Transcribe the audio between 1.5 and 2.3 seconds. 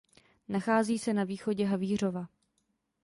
Havířova.